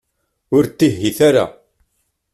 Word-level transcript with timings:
Ur 0.55 0.63
ttihiyet 0.65 1.19
ara. 1.29 1.45